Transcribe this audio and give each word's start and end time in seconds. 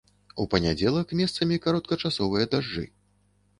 У 0.43 0.45
панядзелак 0.53 1.13
месцамі 1.19 1.61
кароткачасовыя 1.67 2.51
дажджы. 2.57 2.89